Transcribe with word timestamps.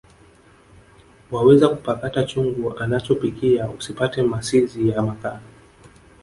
Wawezakupakata 1.31 2.23
chungu 2.23 2.77
anachopikia 2.79 3.69
usipate 3.69 4.23
masizi 4.23 4.89
ya 4.89 5.01
mkaa 5.01 5.39